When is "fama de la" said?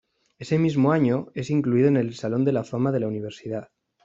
2.63-3.07